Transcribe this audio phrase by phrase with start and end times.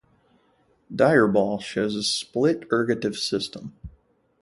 [0.91, 3.75] Dyirbal shows a split-ergative system.